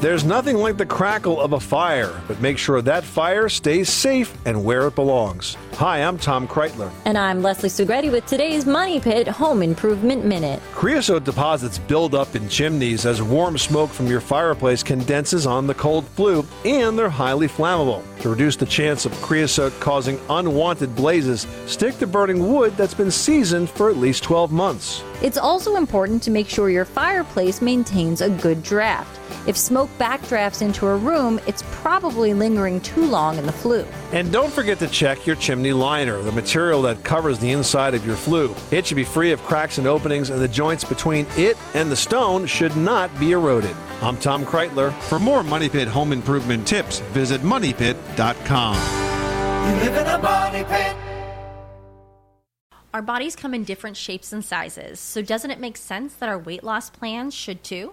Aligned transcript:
There's 0.00 0.22
nothing 0.22 0.58
like 0.58 0.76
the 0.76 0.86
crackle 0.86 1.40
of 1.40 1.54
a 1.54 1.58
fire, 1.58 2.22
but 2.28 2.40
make 2.40 2.56
sure 2.56 2.80
that 2.80 3.02
fire 3.02 3.48
stays 3.48 3.88
safe 3.88 4.32
and 4.44 4.64
where 4.64 4.86
it 4.86 4.94
belongs. 4.94 5.56
Hi, 5.72 6.04
I'm 6.04 6.18
Tom 6.18 6.46
Kraeutler. 6.46 6.92
And 7.04 7.18
I'm 7.18 7.42
Leslie 7.42 7.68
Segrete 7.68 8.12
with 8.12 8.24
today's 8.24 8.64
Money 8.64 9.00
Pit 9.00 9.26
Home 9.26 9.60
Improvement 9.60 10.24
Minute. 10.24 10.62
Creosote 10.72 11.24
deposits 11.24 11.80
build 11.80 12.14
up 12.14 12.36
in 12.36 12.48
chimneys 12.48 13.06
as 13.06 13.20
warm 13.20 13.58
smoke 13.58 13.90
from 13.90 14.06
your 14.06 14.20
fireplace 14.20 14.84
condenses 14.84 15.48
on 15.48 15.66
the 15.66 15.74
cold 15.74 16.06
flue, 16.06 16.46
and 16.64 16.96
they're 16.96 17.10
highly 17.10 17.48
flammable. 17.48 18.04
To 18.20 18.28
reduce 18.28 18.54
the 18.54 18.66
chance 18.66 19.04
of 19.04 19.10
creosote 19.20 19.72
causing 19.80 20.20
unwanted 20.30 20.94
blazes, 20.94 21.48
stick 21.66 21.98
to 21.98 22.06
burning 22.06 22.52
wood 22.52 22.76
that's 22.76 22.94
been 22.94 23.10
seasoned 23.10 23.68
for 23.68 23.90
at 23.90 23.96
least 23.96 24.22
12 24.22 24.52
months. 24.52 25.02
It's 25.22 25.38
also 25.38 25.74
important 25.74 26.22
to 26.22 26.30
make 26.30 26.48
sure 26.48 26.70
your 26.70 26.84
fireplace 26.84 27.60
maintains 27.60 28.20
a 28.20 28.30
good 28.30 28.62
draft. 28.62 29.18
If 29.46 29.56
smoke 29.56 29.90
backdrafts 29.98 30.62
into 30.62 30.86
a 30.86 30.96
room, 30.96 31.40
it's 31.46 31.62
probably 31.70 32.34
lingering 32.34 32.80
too 32.80 33.04
long 33.04 33.38
in 33.38 33.46
the 33.46 33.52
flue. 33.52 33.86
And 34.12 34.32
don't 34.32 34.52
forget 34.52 34.78
to 34.80 34.88
check 34.88 35.26
your 35.26 35.36
chimney 35.36 35.72
liner, 35.72 36.20
the 36.22 36.32
material 36.32 36.82
that 36.82 37.04
covers 37.04 37.38
the 37.38 37.50
inside 37.50 37.94
of 37.94 38.06
your 38.06 38.16
flue. 38.16 38.54
It 38.70 38.86
should 38.86 38.96
be 38.96 39.04
free 39.04 39.32
of 39.32 39.42
cracks 39.42 39.78
and 39.78 39.86
openings, 39.86 40.30
and 40.30 40.40
the 40.40 40.48
joints 40.48 40.84
between 40.84 41.26
it 41.36 41.56
and 41.74 41.90
the 41.90 41.96
stone 41.96 42.46
should 42.46 42.76
not 42.76 43.10
be 43.18 43.32
eroded. 43.32 43.76
I'm 44.00 44.16
Tom 44.16 44.44
Kraeutler. 44.44 44.92
For 45.02 45.18
more 45.18 45.42
Money 45.42 45.68
Pit 45.68 45.88
home 45.88 46.12
improvement 46.12 46.66
tips, 46.66 47.00
visit 47.12 47.40
moneypit.com. 47.42 48.74
You 49.68 49.74
live 49.74 49.96
in 49.96 50.06
a 50.06 50.18
money 50.18 50.64
pit. 50.64 50.96
Our 52.94 53.02
bodies 53.02 53.36
come 53.36 53.52
in 53.52 53.64
different 53.64 53.98
shapes 53.98 54.32
and 54.32 54.42
sizes, 54.42 54.98
so 54.98 55.20
doesn't 55.20 55.50
it 55.50 55.60
make 55.60 55.76
sense 55.76 56.14
that 56.14 56.28
our 56.30 56.38
weight 56.38 56.64
loss 56.64 56.88
plans 56.88 57.34
should 57.34 57.62
too? 57.62 57.92